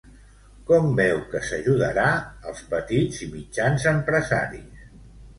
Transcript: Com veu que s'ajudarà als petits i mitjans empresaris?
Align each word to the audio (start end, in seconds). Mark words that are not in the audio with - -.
Com 0.67 0.85
veu 0.99 1.17
que 1.33 1.41
s'ajudarà 1.49 2.05
als 2.51 2.63
petits 2.71 3.19
i 3.27 3.27
mitjans 3.35 3.85
empresaris? 3.93 4.89